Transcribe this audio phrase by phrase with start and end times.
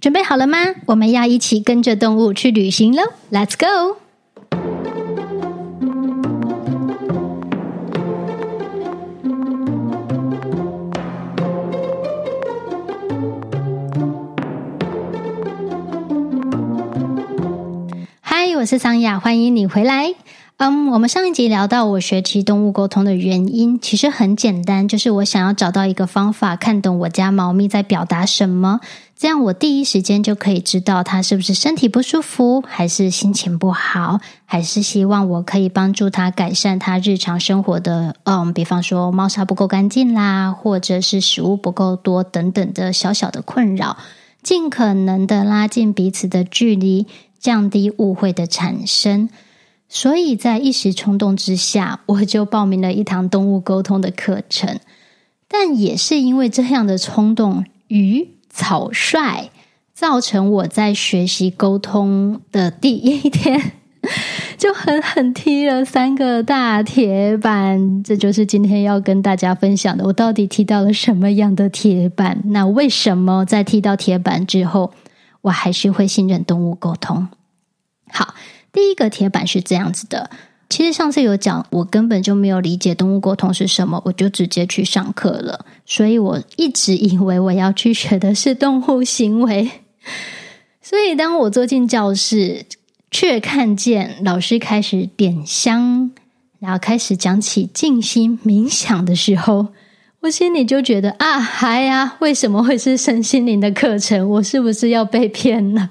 [0.00, 0.58] 准备好了吗？
[0.86, 3.02] 我们要一起跟着动物去旅行喽
[3.32, 3.96] ！Let's go！
[18.20, 20.14] 嗨，我是桑雅，欢迎你回来。
[20.58, 28.80] 嗯我们上一集聊到我学习动物沟通的原因，其实很简单，就是我想要找到一个方法，看懂我家猫咪在表达什么，
[29.16, 43.96] 这样我第一时间就可以知道它是不是身体不舒服，还是心情不好，还是希望我可以帮助它改善它日常生活的，嗯，比方说猫砂不够干净啦，或者是食物不够多等等的小小的困扰，
[44.42, 47.06] 尽可能的拉近彼此的距离，
[47.38, 49.28] 降低误会的产生。
[49.88, 54.78] 所以在一时冲动之下， 我就报名了一堂动物沟通的课程。
[55.48, 59.48] 但也是因为这样的冲动与草率，
[59.94, 63.72] 造成我在学习沟通的第一天，
[64.58, 68.02] 就狠狠踢了三个大铁板。
[68.04, 72.42] 这就是今天要跟大家分享的，我到底踢到了什么样的铁板？
[72.48, 74.92] 那为什么在踢到铁板之后，
[75.40, 77.28] 我还是会信任动物沟通？
[78.12, 78.34] 好。
[78.72, 80.30] 第一个铁板是这样子的，
[80.68, 89.70] 其实上次有讲，我根本就没有理解动物沟通是什么，我就直接去上课了，所以我一直以为我要去学的是动物行为。
[90.82, 92.64] 所以当我坐进教室，
[93.10, 96.10] 却看见老师开始点香，
[96.58, 99.68] 然后开始讲起静心冥想的时候，
[100.20, 104.28] 我心里就觉得啊，嗨呀，为什么会是身心灵的课程？
[104.28, 105.90] 我是不是要被骗了？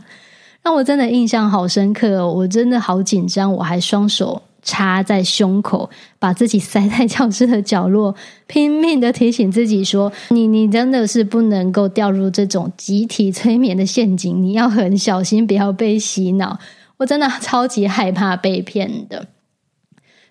[0.68, 8.14] 那我真的印象好深刻哦，我真的好紧张，我还双手插在胸口，把自己塞在教室的角落，
[8.48, 16.60] 拼命的提醒自己说：“你你真的是不能够掉入这种集体催眠的陷阱，你要很小心，不要被洗脑。”
[16.98, 19.28] 我真的超级害怕被骗的。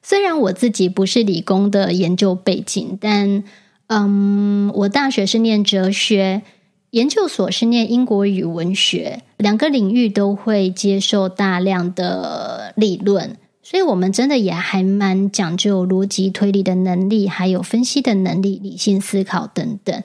[0.03, 3.43] 虽然我自己不是理工的研究背景，但
[3.87, 6.43] 嗯，我大学是念哲学。
[6.91, 20.02] 研究所是念英国语文学，两个领域都会接受大量的理论，所以我们真的也还蛮讲究逻辑推理的能力，还有分析的能力、理性思考等等。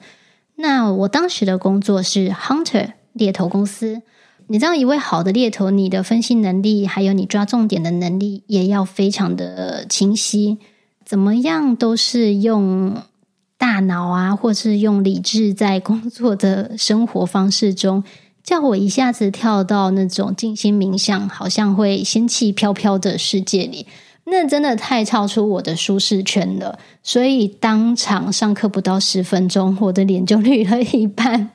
[0.56, 4.02] 那我当时的工作是 hunter 猎头公司，
[4.48, 10.58] 你知道，一位好的猎头，你的分析能力还有你抓重点的能力也要非常的清晰，
[11.06, 12.96] 怎么样都是用。
[13.62, 18.04] 大脑啊，或是用理智在工作的生活方式中，
[18.44, 23.86] 叫我一下子跳到那种静心冥想，好像会仙气飘飘的世界里，
[24.26, 26.80] 那真的太超出我的舒适圈了。
[27.04, 31.52] 所以当场上课不到十分钟，我的脸就绿了一半。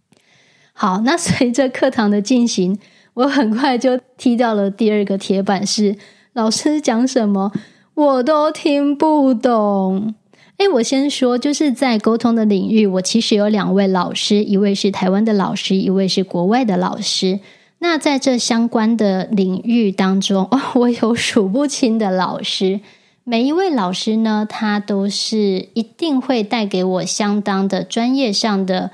[0.72, 2.78] 好，那随着课堂的进行，
[3.12, 5.96] 我很快就踢到了第二个铁板，是
[6.32, 7.52] 老师讲什么
[7.92, 10.14] 我都听不懂。
[10.60, 17.40] 诶，我先说，就是在沟通的领域，我其实有两位老师，一位是台湾的老师，一位是国外的老师。
[17.78, 22.80] 那在这相关的领域当中，哦，我有数不清的老师。
[23.24, 28.90] 每一位老师呢，他都是一定会带给我相当的专业上的，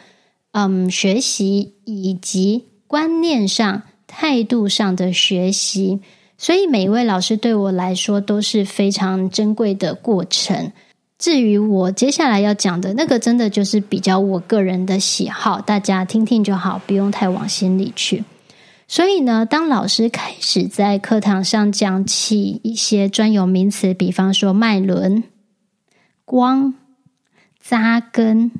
[0.53, 5.99] 嗯，学习以及观念上、态度上的学习。
[6.39, 10.71] 所以每一位老师对我来说都是非常珍贵的过程。
[11.19, 18.25] 至于我接下来要讲的那个，真的就是比较我个人的喜好，大家听听就好，不用太往心里去。
[18.89, 25.25] 所以呢，当老师开始在课堂上讲起一些专有名词，比方说脉轮、
[26.25, 26.75] 光、
[27.59, 28.53] 扎根、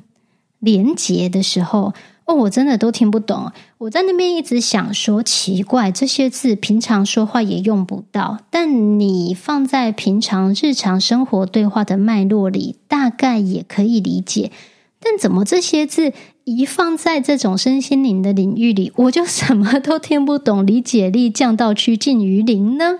[0.59, 1.93] 连结的时候，
[2.27, 3.53] 哦，我真的都听不懂。
[3.77, 14.51] 我在那边一直想说，奇怪，这些字平常说话也用不到，但你放在平常日常生活对话的脉络里，大概也可以理解。
[14.99, 16.11] 但怎么这些字
[16.43, 22.97] 一放在这种身心灵的领域里，我就什么都听不懂，理解力降到趋近于零呢？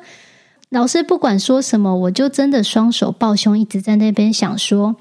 [0.69, 4.95] 老师不管说什么，我就真的双手抱胸，一直在那边想说。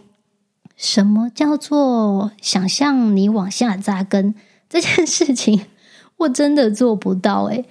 [0.76, 4.34] 什么叫做想象你往下扎根
[4.69, 5.62] 这件事情，
[6.19, 7.64] 我真的做不到诶。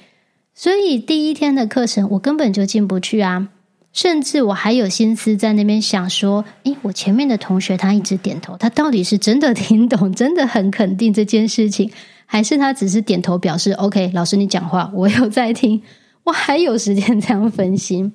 [0.56, 3.50] 所以第一天的课程我根本就进不去啊，
[3.94, 11.92] 甚至我还有心思在那边想说，诶，我前面的同学他一直点头，他到底是真的听懂， 真的很肯定这件事情，
[12.26, 14.12] 还是他只是点头表示 OK？
[14.16, 15.84] 老师你讲话，我有在听，
[16.24, 18.14] 我还有时间这样分心。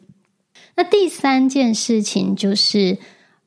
[0.76, 2.98] 那第三件事情就是。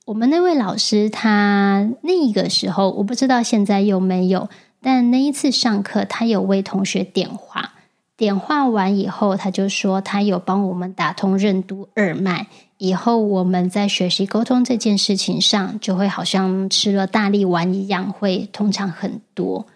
[0.06, 4.50] 我们那位老师，他那个时候我不知道现在有没有，
[4.82, 7.76] 但那一次上课，他有为同学点化，
[8.18, 12.48] 点化完以后，他就说他有帮我们打通任督二脉，
[12.78, 19.68] 以后我们在学习沟通这件事情上，就会好像吃了大力丸一样，会通常很多。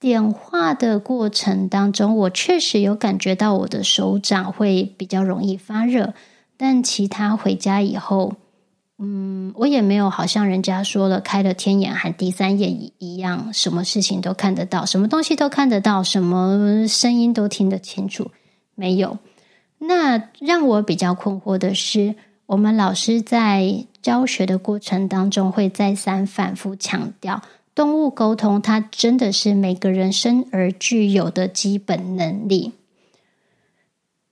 [0.00, 6.14] 点化的过程当中，我确实有感觉到我的手掌会比较容易发热，
[6.56, 8.32] 但其他回家以后，
[9.02, 18.30] 嗯，我也没有好像人家说了开了天眼还第三眼一样，什么事情都看得到，什么东西都看得到，什么声音都听得清楚，
[18.74, 19.16] 没有。
[19.78, 22.14] 那让我比较困惑的是，
[22.44, 27.40] 我们老师在教学的过程当中会再三反复强调。
[27.74, 32.72] 动物沟通，它真的是每个人生而具有的基本能力。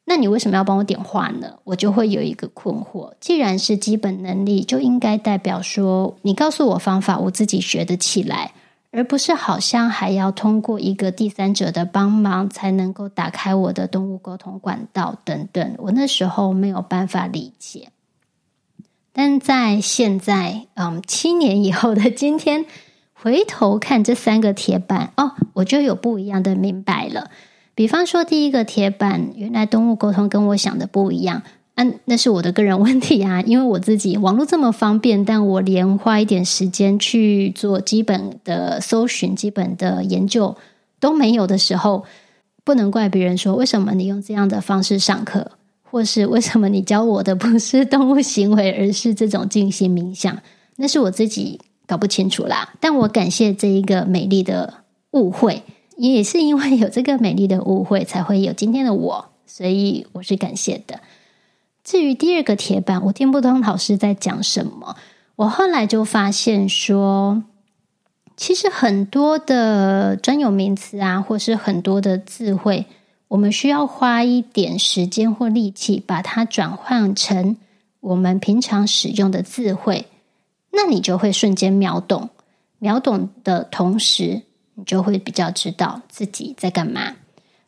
[0.08, 1.52] 那你为什么要帮我点化呢？
[1.64, 3.12] 我就会有一个困惑。
[3.20, 8.52] 既然是基本能力，就应该代表说，你告诉我方法，我自己学得起来，
[8.90, 15.74] 而不是好像还要通过一个第三者的帮忙，才能够打开我的动物沟通管道等等。
[15.76, 17.90] 我那时候没有办法理解。
[19.12, 22.64] 但在现在，嗯，七年以后的今天。
[23.20, 27.32] 回头看这三个铁板哦，我就有不一样的明白了。
[27.78, 31.44] 比方说，第一个铁板，原来动物沟通跟我想的不一样，
[31.76, 33.40] 嗯、啊，那是我的个人问题啊。
[33.42, 40.56] 因为我自己网络这么方便，但我连花一点时间去做基本的搜寻、基本的研究
[40.98, 42.04] 都没有的时候，
[42.64, 45.52] 不能怪别人说，为什么你用这样的方式上课，
[45.84, 50.36] 或是为什么你教我的不是动物行为，而是这种静心冥想，
[50.74, 51.60] 那是我自己。
[51.86, 54.74] 搞不清楚啦，但我感谢这一个美丽的
[55.12, 55.62] 误会，
[56.06, 61.00] 也是因为有这个美丽的误会，才会有今天的我，所以我是感谢的。
[61.82, 64.96] 至于第二个铁板，我听不懂老师在讲什么。
[65.36, 67.42] 我后来就发现说，
[68.36, 72.86] 其实很多的专有名词啊，或是很多的词汇，
[73.28, 77.56] 我们需要花一点时间或力气，把它转换成
[78.00, 80.06] 我们平常使用的词汇。
[80.70, 82.28] 那你就会瞬间秒懂，
[82.78, 84.42] 秒懂的同时，
[84.78, 87.16] 你就会比较知道自己在干嘛。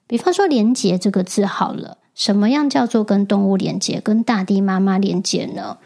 [0.07, 5.79] 比方说“连结”这个字好了，什么样叫做跟动物连接、跟大地妈妈连接呢？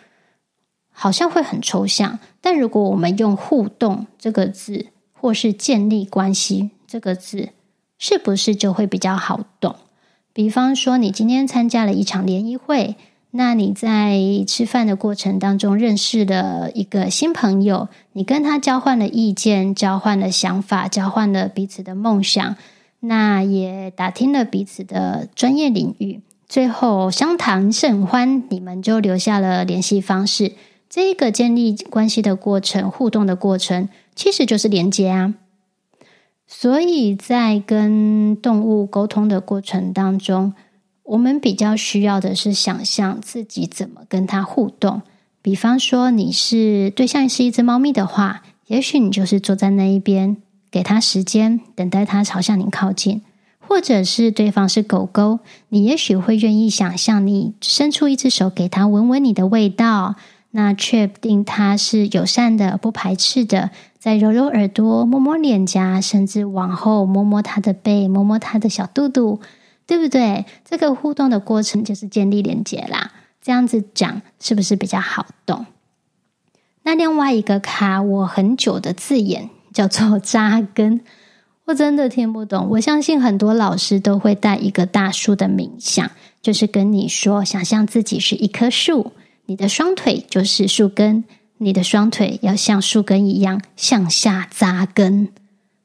[0.93, 7.49] 好像会很抽象，但如果我们用“互动”这个字，或是“建立关系”这个字，
[7.99, 9.77] 是不是就会比较好懂？
[10.35, 12.97] 比方说，你今天参加了一场联谊会。
[13.37, 14.17] 那你在
[14.47, 22.55] 吃饭的过程当中认识了一个新朋友，你跟他交换了意见，交换了想法，交换了彼此的梦想，
[23.01, 30.53] 那也打听了彼此的专业领域，最后相谈甚欢，你们就留下了联系方式。
[30.89, 35.35] 这个建立关系的过程、互动的过程，其实就是连接啊。
[36.47, 40.53] 所以在跟动物沟通的过程当中，
[41.05, 45.03] 我们比较需要的是想象自己怎么跟它互动。
[45.43, 50.39] 比方说，你是对象是一只猫咪的话，也许你就是坐在那一边，
[50.71, 53.21] 给它时间，等待它朝向你靠近；
[53.61, 60.15] 或者是对方是狗狗，你也许会愿意想象你伸出一只手给它闻闻你的味道，
[60.53, 69.41] 那确定它是友善的、不排斥的，再揉揉耳朵、摸摸脸颊，甚至往后摸摸它的背、摸摸它的小肚肚。
[69.87, 70.47] 对不对？
[70.65, 73.13] 这个互动的过程就是建立连接啦。
[73.43, 75.67] 这样子讲是不是比较好懂？
[76.85, 81.03] 那另外一个卡我很久的字眼叫做扎根，
[81.67, 82.69] 我真的听不懂。
[82.71, 89.13] 我相信很多老师都会带一个大树的冥想，就是跟你说，想象自己是一棵树，
[89.45, 91.25] 你的双腿就是树根，
[91.59, 95.29] 你的双腿要像树根一样向下扎根。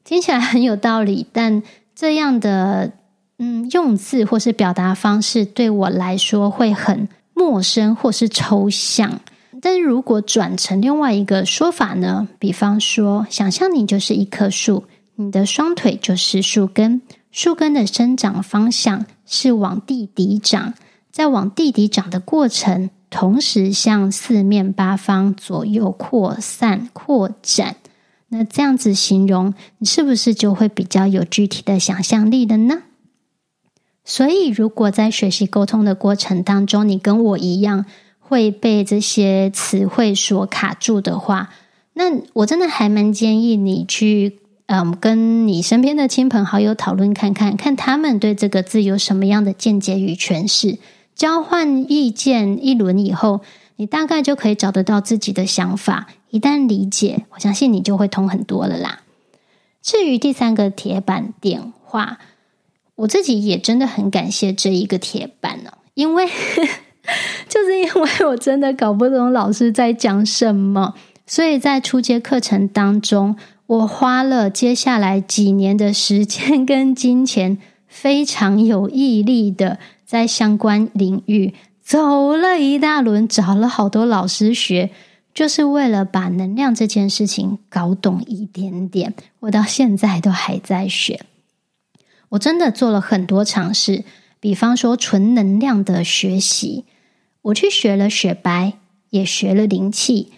[0.05, 1.62] 听起来很有道理，但
[1.93, 2.93] 这样的。
[3.39, 9.22] 嗯，用字或是表达方式对我来说会很陌生或是抽象。
[9.62, 12.27] 但是如果转成另外一个说法呢？
[12.38, 14.84] 比方说，想象你就是一棵树，
[15.15, 20.74] 你的双腿就是树根，树根的生长方向是往地底长，
[21.12, 27.75] 在往地底长的过程，同时向四面八方左右扩散扩展。
[28.29, 32.84] 那这样子形容，你是不是就会比较有具体的想象力了呢？
[34.09, 37.85] 所以，如果在学习沟通的过程当中，你跟我一样
[38.17, 41.51] 会被这些词汇所卡住的话，
[41.93, 50.79] 那我真的还蛮建议你去，嗯，跟你身边的亲朋好友讨论看看，看他们对这个字有什么样的见解与诠释，
[51.13, 53.41] 交换意见一轮以后，
[53.75, 56.07] 你大概就可以找得到自己的想法。
[56.31, 59.01] 一旦理解，我相信你就会通很多了啦。
[59.83, 62.17] 至于第三个铁板电话，
[62.99, 66.25] 我自己也真的很感谢这一个铁板呢，因为
[67.47, 70.93] 就是因为我真的搞不懂老师在讲什么，
[71.25, 73.37] 所以在初阶课程当中，
[73.67, 84.89] 我花了接下来几年的时间跟金钱，非常有毅力的在相关领域走了一大轮，找了好多老师学。
[85.33, 91.21] 就是为了把能量这件事情搞懂一点点，我到现在都还在学。
[92.29, 94.03] 我真的做了很多尝试，
[94.39, 96.86] 比方说纯能量的学习，
[97.41, 98.74] 我去学了雪白，
[99.09, 100.31] 也学了灵气，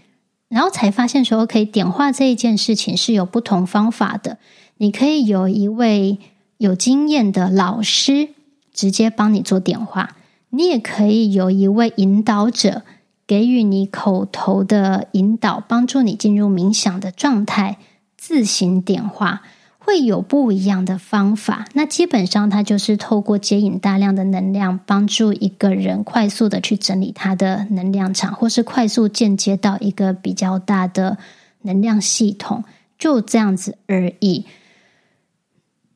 [0.49, 4.37] 然后才发现说，可以点化这一件事情是有不同方法的。
[4.77, 6.17] 你可以有一位
[6.57, 8.29] 有经验的老师
[8.73, 10.15] 直接帮你做点化，
[10.49, 12.83] 你也可以有一位引导者。
[13.27, 17.77] 给予你口头的引导，帮助你进入冥想的状态，
[18.17, 19.43] 自行点化，
[19.83, 21.65] 会有不一样的方法。
[21.73, 31.17] 那基本上，它就是透过接引大量的能量，帮助一个人快速的去整理他的能量场，或是快速间接到一个比较大的
[31.63, 32.63] 能量系统，
[32.99, 34.45] 就这样子而已。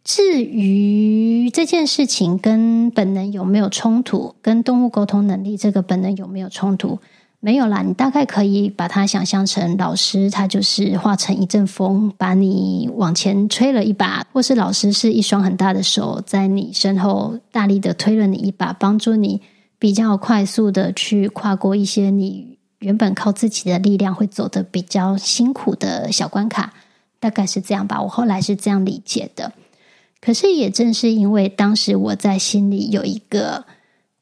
[0.03, 6.99] 至于这件事情跟本能有没有冲突，跟动物沟通能力这个本能有没有冲突？
[7.45, 19.43] 没有啦，你大概可以把它想象成老师，他就是化成一阵风，把你往前吹了一把，或是老师是一双很大的手，在你身后大力的推了你一把，帮助你
[19.77, 26.73] 比较快速的去跨过一些你原本靠自己的力量会走得比较辛苦的小关卡，
[27.19, 28.01] 大概是这样吧。
[28.01, 29.53] 我后来是这样理解的。
[30.19, 33.65] 可是也正是因为当时我在心里有一个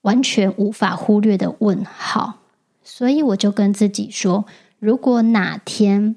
[0.02, 2.40] 完全无法忽略的问号。
[2.84, 4.46] 所以我就跟自己说，
[4.80, 6.16] 如果哪天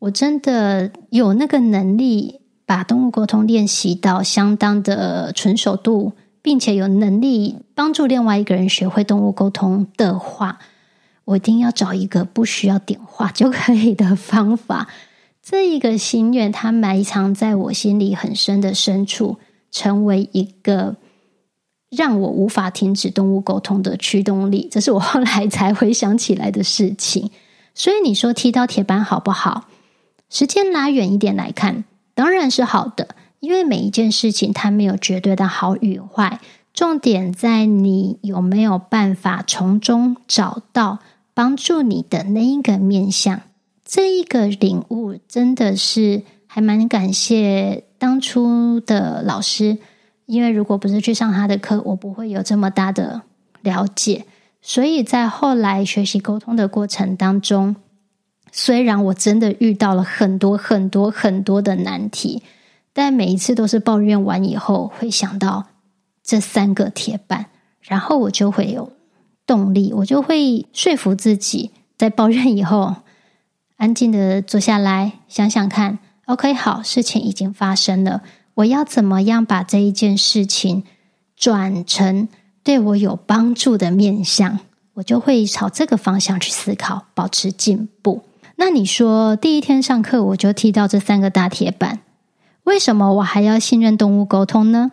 [0.00, 6.12] 我真的有那个能力，把动物沟通练习到相当的纯熟度，
[6.42, 10.58] 并且有能力帮助另外一个人学会动物沟通的话，
[11.24, 14.88] 我一定要找一个不需要点化就可以的方法。
[15.42, 19.38] 这一个心愿，它埋藏在我心里很深的深处，
[19.70, 20.96] 成为一个。
[21.90, 27.30] 让我无法停止动物沟通的驱动力，这是我后来才回想起来的事情。
[27.74, 29.68] 所以你说踢到铁板好不好？
[30.28, 33.08] 时间拉远一点来看，当然是好的，
[33.40, 36.40] 因为每一件事情它没有绝对的好与坏，
[36.74, 40.98] 重点在你有没有办法从中找到
[41.34, 43.42] 帮助你的那一个面向。
[43.84, 49.78] 这一个领悟真的是还蛮感谢当初的老师。
[50.26, 53.22] 因为如果不是去上他的课，我不会有这么大的
[53.62, 54.26] 了解。
[54.60, 57.76] 所以在后来学习沟通的过程当中，
[58.50, 62.42] 虽然我真的遇到了很多很多很多的难题，
[62.92, 65.66] 但每一次都是抱怨完以后，会想到
[66.24, 67.46] 这三个铁板，
[67.80, 68.90] 然后我就会有
[69.46, 72.96] 动力，我就会说服自己，在抱怨以后，
[73.76, 78.22] 安静的坐下来想想看，OK，好，事情已经发生了。
[78.56, 80.82] 我要怎么样把这一件事情
[81.36, 82.28] 转成
[82.64, 84.58] 对我有帮助的面向？
[84.94, 88.22] 我就会朝这个方向去思考，保持进步。
[88.56, 92.00] 那你说第一天上课我就踢到这三个大铁板，
[92.64, 94.92] 为什么我还要信任动物沟通呢？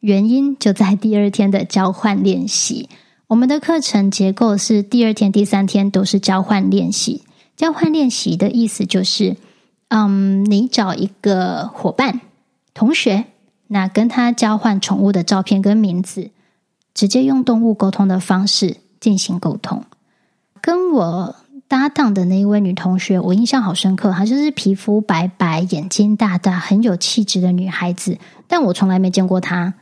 [0.00, 2.90] 原因就在第二天的交换练习。
[3.28, 7.24] 我们的课程结构是第二天、第三天都是交换练习。
[7.56, 9.36] 交换练习的意思就是，
[9.88, 12.20] 嗯，你找一个伙伴。
[12.78, 13.24] 同学，
[13.66, 16.30] 那跟他交换宠物的照片跟名字，
[16.94, 19.84] 直接用动物沟通的方式进行沟通。
[20.60, 21.34] 跟我
[21.66, 28.16] 搭档的那一位女同学，我印象好深刻，她就是皮肤白白、眼睛大大、很有气质的女孩子。
[28.46, 29.74] 但我从来没见过她，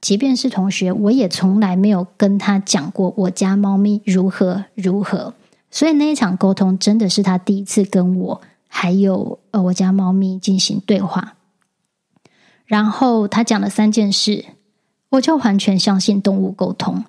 [0.00, 5.32] 即便是同学，我也从来没有跟她讲过我家猫咪如何如何。
[5.70, 11.34] 所以那一场沟通真的是她第一次跟我还有呃我家猫咪进行对话。
[12.72, 14.46] 然后他讲了三件事，
[15.10, 17.04] 我就完全相信动物沟通。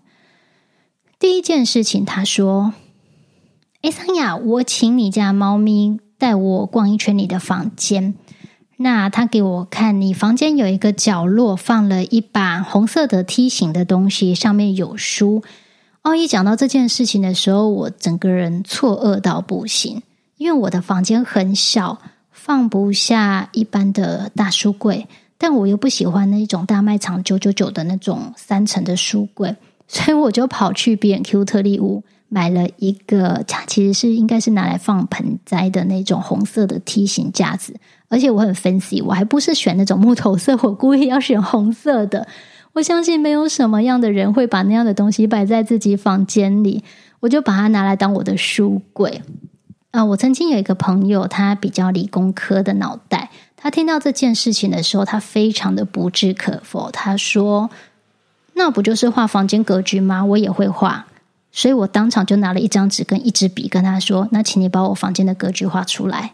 [1.18, 2.74] 第一件事情，他说
[3.82, 8.14] ：“哎，桑雅，我请你家猫咪带我逛一圈你的房间。
[8.76, 15.44] 那他给我看，你房间有一个角落放了一把红色的梯形的东西，上面有书。
[16.02, 20.04] 哦，一讲到这件事情的时候，我整个人错愕到不行，
[20.36, 22.00] 因为我的房间很小，
[22.34, 29.56] 放不下一般的大书柜。”但我又不喜欢那种大卖场九九九的那种三层的书柜，
[29.88, 37.76] 所以我就跑去 B N Q 特力屋买了一个，它其实是应该是拿来放盆栽的那种红色的梯形架子，
[38.08, 42.28] 而且我很 fancy，我还不是选那种木头色，我故意要选红色的。
[42.74, 46.84] 我相信没有什么样的人会把那样的东西摆在自己房间里，
[47.20, 49.22] 我就把它拿来当我的书柜。
[49.92, 53.30] 啊，我曾经有一个朋友，他比较理工科的脑袋，
[53.64, 56.92] 他听到这件事情的时候，他非常的不置可否。
[56.92, 57.70] 他说
[58.56, 60.26] ：“那不就是画房间格局吗？
[60.26, 61.06] 我也会画。”
[61.54, 66.34] 所以我当场就拿了一张纸跟一支笔，跟他说：“那请你把我房间的格局画出来。”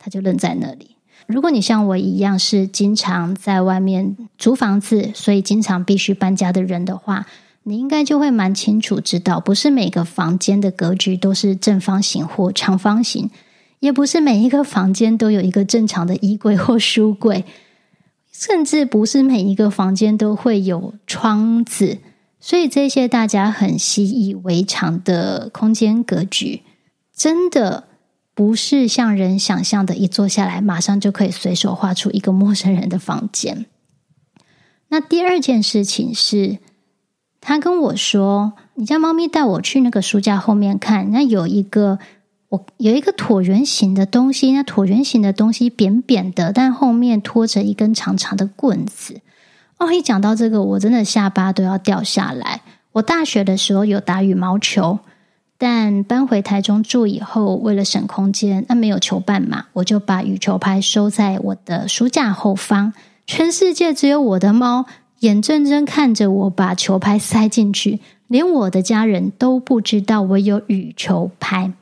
[0.00, 0.96] 他就愣在那里。
[1.26, 7.26] 如果你像我一样是经常在外面租房子，所以经常必须搬家的人的话，
[7.64, 13.28] 你应该就会蛮清楚知道，不是每个房间的格局都是正方形或长方形，
[13.80, 17.44] 也不是每一个房间都有一个正常的衣柜或书柜，
[18.32, 21.98] 甚至不是每一个房间都会有窗子。
[22.40, 26.62] 所以这些大家很习以为常的空间格局，
[27.14, 27.84] 真的
[28.34, 33.66] 不是像人想象的，一坐下来马上就可以随手画出一个陌生人的房间。
[34.88, 36.58] 那第二件事情是，
[37.40, 41.98] 他跟我说：“你家猫咪带我去那个书架后面看，那有一个
[42.48, 49.20] 我有一个椭圆形的东西，那椭圆形的东西扁扁的，但后面拖着一根长长的棍子。”
[49.78, 52.62] 哦，一讲到这个，我真的下巴都要掉下来。
[52.92, 54.98] 我大学的时候有打羽毛球，
[55.58, 62.94] 但搬回台中住以后，为了省空间，那没有球伴嘛，我就把羽球拍收在我的书架后方。
[63.26, 64.86] 全世界只有我的猫
[65.20, 71.72] 眼睁睁看着我把球拍塞进去，连我的家人都不知道我有羽球拍。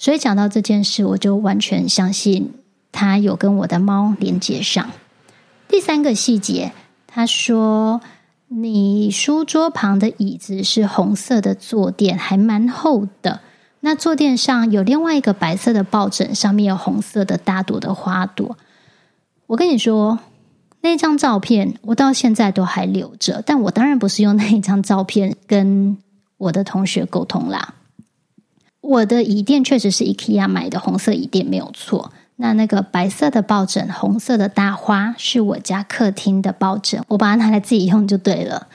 [0.00, 2.54] 所以讲到这件事，我就完全相信
[2.90, 4.90] 他有跟我的猫连接上。
[5.68, 6.72] 第三个细节。
[7.12, 8.00] 他说
[8.46, 13.40] ：“你书桌旁的椅子是红色的坐垫，还蛮厚的。
[13.80, 18.56] 那坐垫上有另外一个白色的抱枕，上面有红色的大朵的花朵。
[19.48, 20.20] 我跟你说，
[20.82, 23.42] 那张照片我到现在都还留着。
[23.44, 25.98] 但我当然不是用那一张照片跟
[26.36, 27.74] 我的同学沟通啦。
[28.90, 32.10] 我的椅垫确实是 IKEA 买的红色椅垫，没有错。”
[32.42, 38.66] 那那个白色的抱枕，红色的大花，是我家客厅的抱枕，我把它拿来自己用就对了。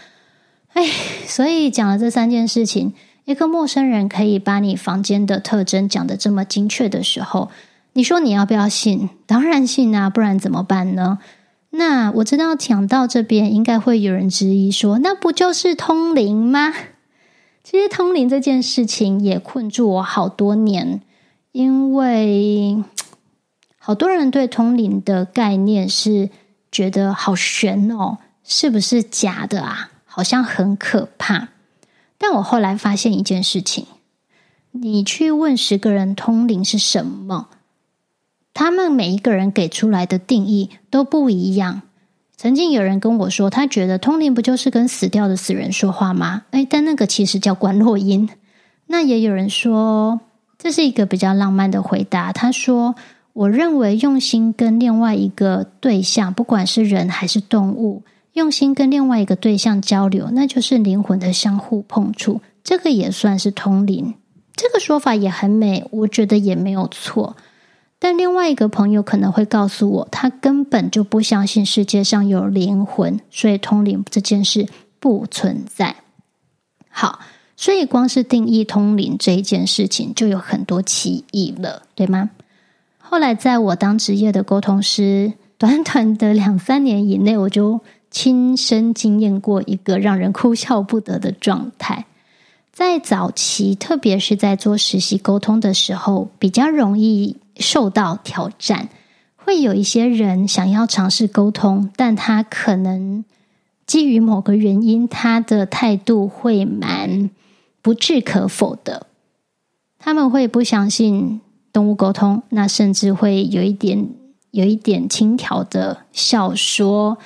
[0.71, 0.88] 哎，
[1.28, 2.93] 所以讲了这三件事情，
[3.25, 7.49] 一个陌生人可以把你房间的特征讲得这么精确的时候，
[7.93, 9.10] 你说你要不要信？
[9.25, 11.17] 当然信啊，不然怎么办呢？
[11.71, 16.71] 那我知道讲到这边，应该会有人质疑说，那不就是通灵吗？
[17.65, 21.01] 其实通灵这件事情也困住我好多年，
[21.51, 22.84] 因为。
[23.78, 26.32] 好多人对通灵的概念是
[26.71, 29.91] 觉得好玄哦，是不是假的啊？
[30.06, 31.49] 好像很可怕。
[32.17, 33.86] 但我后来发现一件事情：
[34.71, 37.49] 你去问十个人通灵是什么，
[38.56, 41.84] 他们每一个人给出来的定义都不一样。
[42.38, 46.43] 曾经有人跟我说，他觉得通灵不就是跟死掉的死人说话吗？
[46.52, 48.30] 诶，但那个其实叫观落音。
[48.88, 50.19] 那也有人说，
[50.58, 52.32] 这是一个比较浪漫的回答。
[52.32, 52.95] 他说。
[53.36, 62.39] 我认为用心跟另外一个对象，不管是人还是动物，用心跟另外一个对象交流，那就是灵魂的相互碰触。
[62.63, 64.13] 这个也算是通灵，
[64.56, 67.36] 这个说法也很美，我觉得也没有错。
[68.06, 74.68] 但另外一个朋友可能会告诉我，他根本就不相信世界上有灵魂，所以通灵这件事
[75.00, 75.96] 不存在。
[76.88, 77.20] 好，
[77.58, 82.30] 所以光是定义通灵这一件事情，就有很多歧义了，对吗？
[83.00, 92.06] 后来，在我当职业的沟通师，短短的两三年以内，我就亲身经验过一个让人哭笑不得的状态。
[92.72, 98.89] 在早期，特别是在做实习沟通的时候，比较容易受到挑战。
[99.36, 103.24] 会有一些人想要尝试沟通，但他可能
[103.86, 107.30] 基于某个原因，他的态度会蛮
[107.82, 109.08] 不置可否的。
[110.00, 111.41] 他们会不相信。
[111.74, 114.08] 动物沟通，那甚至会有一点
[114.52, 117.18] 有一点轻佻的笑说：“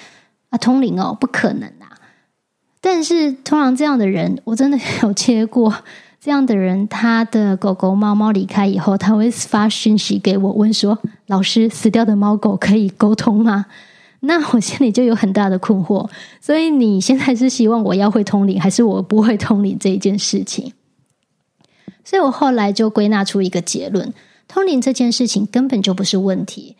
[0.49, 1.93] 啊，通灵哦，不可能啊！”
[2.81, 5.71] 但是通常这样的人，我真的有接过
[6.21, 13.67] 这样的人，他的狗狗、猫猫离开以后，他会发讯息给我，问说：“老师，死掉的猫狗可以沟通吗？”
[14.21, 16.09] 那我心里就有很大的困惑。
[16.41, 20.73] 所以你现在是希望我要会通灵，还是我不会通灵这一件事情？
[22.03, 24.13] 所以我后来就归纳出一个结论。
[24.49, 26.75] 通灵这件事情根本就不是问题，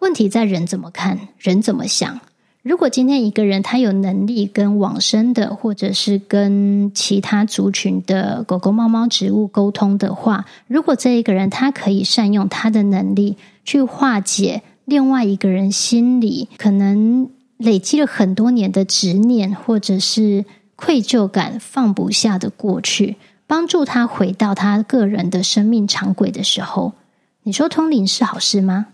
[0.00, 2.20] 问题在人怎么看，人怎么想。
[2.64, 26.94] 如果今天一个人他有能力跟往生的，或者是跟其他族群的狗狗、猫猫、植物沟通的话，如果这一个人他可以善用他的能力去化解另外一个人心里可能累积了很多年的执念，或者是愧疚感放不下的过去，帮助他回到他个人的生命常轨的时候，
[27.42, 28.86] 你说通灵是好事吗？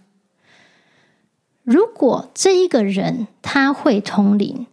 [1.65, 4.67] 如果这一个人他会通灵，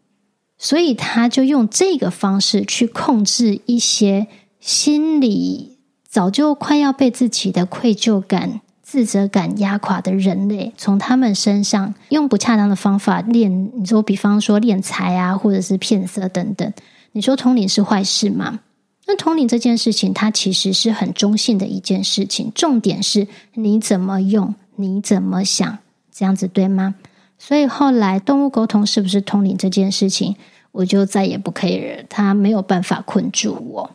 [0.58, 4.28] 所以他就用这个方式去控制一些
[4.60, 16.74] 心里早就快要被自己的愧疚感、自责感压垮的人类，从他们身上用不恰当的方法练，你说比方说敛财啊，或者是骗色等等，
[17.12, 18.62] 你说通灵是坏事吗？
[19.06, 25.78] 那通灵这件事情，它其实是很中性的一件事情，重点是你怎么用，你怎么想。
[26.18, 26.96] 这样子对吗？
[27.38, 30.36] 所以后来动物沟通是不是通灵这件事情，
[30.72, 33.92] 我就再也不可以，它没有办法困住我。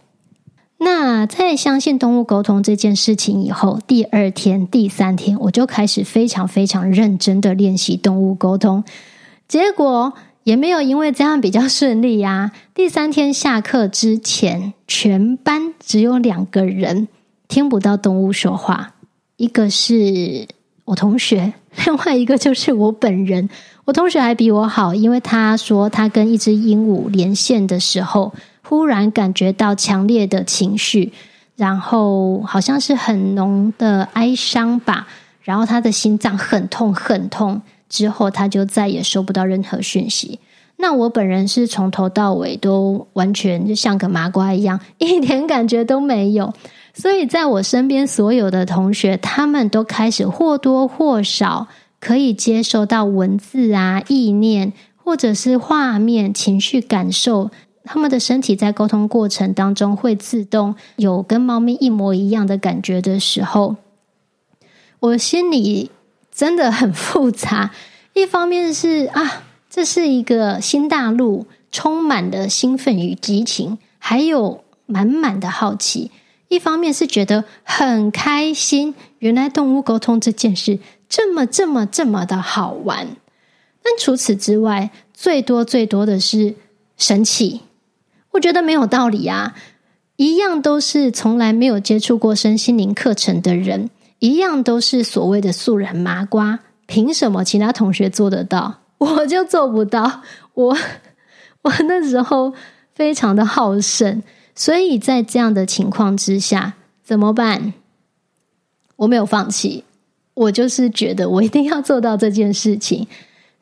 [0.79, 8.85] 那在相信动物沟通这件事情以后，第二天、第三天，我就开始非常非常认真的练习动物沟通，
[9.49, 10.13] 结果
[10.45, 12.53] 也没有因为这样比较顺利呀。
[12.75, 17.09] 第三天下课之前，全班只有两个人
[17.49, 18.95] 听不到动物说话，
[19.37, 20.47] 一个是
[20.85, 21.53] 我同学。
[21.87, 23.49] 另外一个就是我本人，
[23.87, 31.13] 我同学还比我好，因为他说他跟一只鹦鹉连线的时候，忽然感觉到强烈的情绪，
[31.57, 35.07] 然后好像是很浓的哀伤吧，
[35.41, 40.39] 然后他的心脏很痛很痛，之后他就再也收不到任何讯息。
[40.77, 46.53] 那我本人是从头到尾都完全就像个麻瓜一样， 一点感觉都没有。
[46.95, 57.51] 所以，在我身边所有的同学，他们都开始或多或少可以接收到文字啊、意念，或者是画面、情绪感受。
[57.85, 63.75] 他们的身体在沟通过程当中会自动有跟猫咪一模一样的感觉的时候，
[65.01, 65.91] 我心里
[66.31, 67.73] 真的很复杂。
[68.13, 76.11] 一方面是啊，这是一个新大陆，充满了兴奋与激情，还有满满的好奇。
[76.53, 83.17] 一方面是觉得很开心，原来动物沟通这件事这么这么这么的好玩。
[83.83, 86.55] 但除此之外，最多最多的是
[86.99, 87.63] 生气。
[88.33, 89.55] 我觉得没有道理啊！
[90.17, 93.89] 一样都是从来没有接触过身心灵课程的人，
[94.19, 100.21] 一样都是所谓的素人麻瓜，凭什么其他同学做得到，我就做不到？
[100.53, 100.77] 我
[101.63, 102.53] 我那时候
[102.95, 104.23] 非常的好胜。
[104.55, 107.73] 所以在这样的情况之下，怎么办？
[108.97, 109.85] 我没有放弃，
[110.35, 113.09] 我就是觉得我一定要做到这件事情。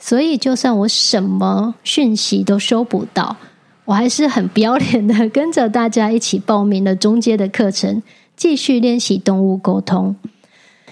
[0.01, 3.37] 所以，就算我什么讯息都收不到，
[3.85, 8.03] 我还是很不要脸的跟着大家一起报名了中阶的课程，
[8.35, 10.17] 继续练习动物沟通。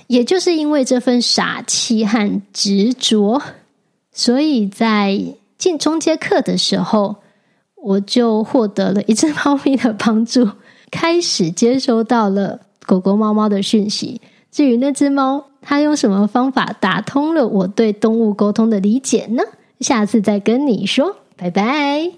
[0.07, 3.43] 也就是因为这份傻气和执着，
[4.13, 7.17] 所以在进中阶课的时候。
[7.89, 10.47] 我就获得了一只猫咪的帮助，
[10.93, 14.21] 开始接收到了狗狗、猫猫的讯息。
[14.53, 19.43] 至于那只猫，它用什么方法打通了我对动物沟通的理解呢？
[19.81, 22.18] 下次再跟你说，拜拜。